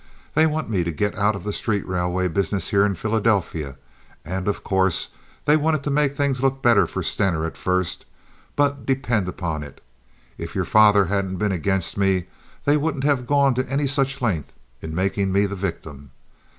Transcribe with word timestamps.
They 0.33 0.47
want 0.47 0.67
me 0.67 0.83
to 0.83 0.91
get 0.91 1.15
out 1.15 1.35
of 1.35 1.43
the 1.43 1.53
street 1.53 1.87
railway 1.87 2.27
business 2.27 2.69
here 2.69 2.83
in 2.87 2.95
Philadelphia, 2.95 3.77
and, 4.25 4.47
of 4.47 4.63
course, 4.63 5.09
they 5.45 5.55
wanted 5.55 5.83
to 5.83 5.91
make 5.91 6.17
things 6.17 6.41
look 6.41 6.63
better 6.63 6.87
for 6.87 7.03
Stener 7.03 7.45
at 7.45 7.55
first; 7.55 8.05
but 8.55 8.83
depend 8.83 9.27
upon 9.27 9.61
it, 9.61 9.79
if 10.39 10.55
your 10.55 10.65
father 10.65 11.05
hadn't 11.05 11.35
been 11.37 11.51
against 11.51 11.99
me 11.99 12.25
they 12.65 12.77
wouldn't 12.77 13.03
have 13.03 13.27
gone 13.27 13.53
to 13.53 13.69
any 13.69 13.85
such 13.85 14.23
length 14.23 14.53
in 14.81 14.95
making 14.95 15.31
me 15.31 15.45
the 15.45 15.55
victim. 15.55 16.09